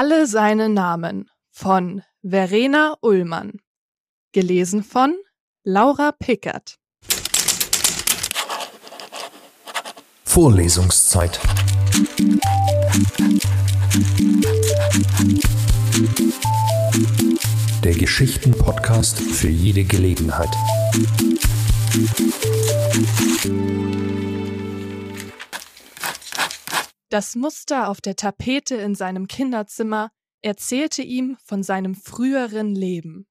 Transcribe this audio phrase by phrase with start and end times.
[0.00, 3.58] Alle seine Namen von Verena Ullmann.
[4.30, 5.16] Gelesen von
[5.64, 6.76] Laura Pickert.
[10.22, 11.40] Vorlesungszeit.
[17.82, 20.54] Der Geschichten-Podcast für jede Gelegenheit.
[27.10, 30.10] Das Muster auf der Tapete in seinem Kinderzimmer
[30.42, 33.26] erzählte ihm von seinem früheren Leben.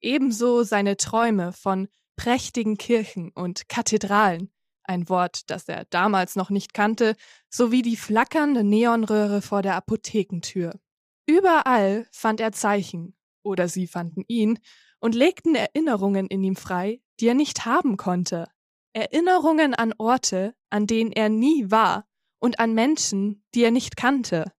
[0.00, 4.50] Ebenso seine Träume von prächtigen Kirchen und Kathedralen,
[4.82, 7.14] ein Wort, das er damals noch nicht kannte,
[7.50, 10.80] sowie die flackernde Neonröhre vor der Apothekentür.
[11.26, 14.58] Überall fand er Zeichen, oder sie fanden ihn,
[15.00, 18.48] und legten Erinnerungen in ihm frei, die er nicht haben konnte.
[18.94, 22.07] Erinnerungen an Orte, an denen er nie war,
[22.40, 24.52] und an Menschen, die er nicht kannte.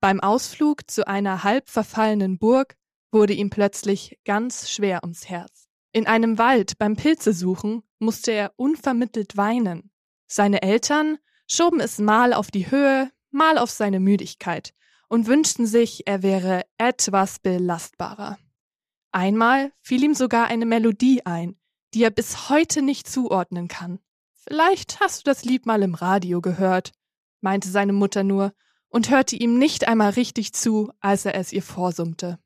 [0.00, 2.76] Beim Ausflug zu einer halb verfallenen Burg
[3.10, 5.68] wurde ihm plötzlich ganz schwer ums Herz.
[5.92, 9.90] In einem Wald beim Pilzesuchen musste er unvermittelt weinen.
[10.26, 14.74] Seine Eltern schoben es mal auf die Höhe, mal auf seine Müdigkeit
[15.08, 18.38] und wünschten sich, er wäre etwas belastbarer.
[19.12, 21.56] Einmal fiel ihm sogar eine Melodie ein,
[21.94, 24.00] die er bis heute nicht zuordnen kann.
[24.34, 26.92] Vielleicht hast du das Lied mal im Radio gehört
[27.44, 28.52] meinte seine Mutter nur
[28.88, 32.40] und hörte ihm nicht einmal richtig zu, als er es ihr vorsummte.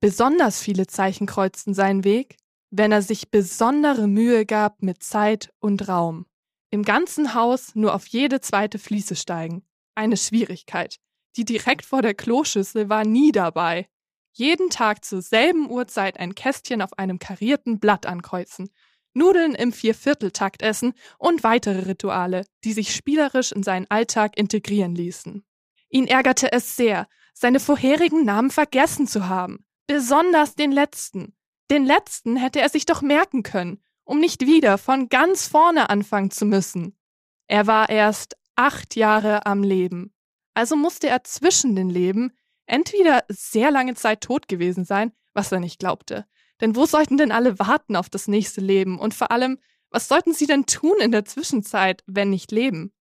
[0.00, 2.36] Besonders viele Zeichen kreuzten seinen Weg,
[2.70, 6.26] wenn er sich besondere Mühe gab mit Zeit und Raum.
[6.70, 9.64] Im ganzen Haus nur auf jede zweite Fliese steigen.
[9.94, 10.98] Eine Schwierigkeit.
[11.36, 13.88] Die direkt vor der Kloschüssel war nie dabei.
[14.32, 18.70] Jeden Tag zur selben Uhrzeit ein Kästchen auf einem karierten Blatt ankreuzen
[19.14, 25.44] Nudeln im Viervierteltakt essen und weitere Rituale, die sich spielerisch in seinen Alltag integrieren ließen.
[25.90, 31.34] Ihn ärgerte es sehr, seine vorherigen Namen vergessen zu haben, besonders den letzten.
[31.70, 36.30] Den letzten hätte er sich doch merken können, um nicht wieder von ganz vorne anfangen
[36.30, 36.98] zu müssen.
[37.46, 40.12] Er war erst acht Jahre am Leben,
[40.54, 42.32] also musste er zwischen den Leben
[42.66, 46.26] entweder sehr lange Zeit tot gewesen sein, was er nicht glaubte,
[46.60, 48.98] denn wo sollten denn alle warten auf das nächste Leben?
[48.98, 49.58] Und vor allem,
[49.90, 52.92] was sollten sie denn tun in der Zwischenzeit, wenn nicht leben?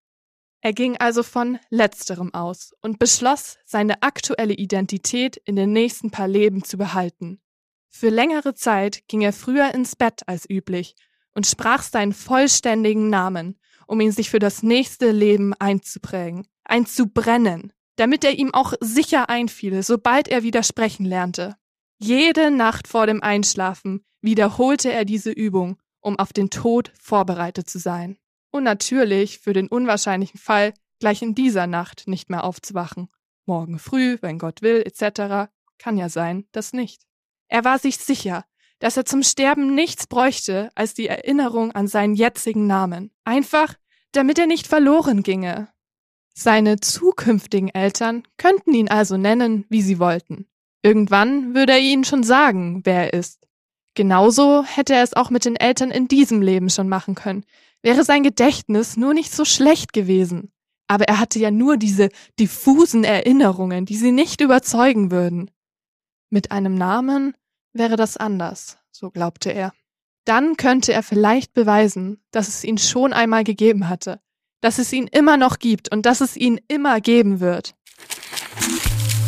[0.62, 6.28] Er ging also von letzterem aus und beschloss, seine aktuelle Identität in den nächsten paar
[6.28, 7.40] Leben zu behalten.
[7.90, 10.95] Für längere Zeit ging er früher ins Bett als üblich
[11.34, 18.24] und sprach seinen vollständigen Namen, um ihn sich für das nächste Leben einzuprägen, einzubrennen, damit
[18.24, 21.56] er ihm auch sicher einfiele, sobald er wieder sprechen lernte.
[21.99, 27.79] Jede Nacht vor dem Einschlafen wiederholte er diese Übung, um auf den Tod vorbereitet zu
[27.79, 28.17] sein.
[28.51, 33.09] Und natürlich für den unwahrscheinlichen Fall, gleich in dieser Nacht nicht mehr aufzuwachen.
[33.45, 35.49] Morgen früh, wenn Gott will, etc.
[35.79, 37.03] kann ja sein, dass nicht.
[37.47, 38.45] Er war sich sicher,
[38.79, 43.11] dass er zum Sterben nichts bräuchte als die Erinnerung an seinen jetzigen Namen.
[43.23, 43.73] Einfach,
[44.11, 45.69] damit er nicht verloren ginge.
[46.35, 50.47] Seine zukünftigen Eltern könnten ihn also nennen, wie sie wollten.
[50.83, 53.47] Irgendwann würde er ihnen schon sagen, wer er ist.
[53.95, 57.43] Genauso hätte er es auch mit den Eltern in diesem Leben schon machen können,
[57.81, 60.51] wäre sein Gedächtnis nur nicht so schlecht gewesen.
[60.88, 65.51] Aber er hatte ja nur diese diffusen Erinnerungen, die sie nicht überzeugen würden.
[66.29, 67.33] Mit einem Namen
[67.73, 69.73] wäre das anders, so glaubte er.
[70.25, 74.19] Dann könnte er vielleicht beweisen, dass es ihn schon einmal gegeben hatte,
[74.61, 77.75] dass es ihn immer noch gibt und dass es ihn immer geben wird.